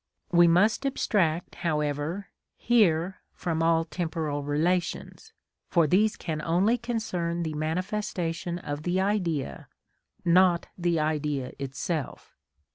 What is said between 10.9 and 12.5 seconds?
Idea itself.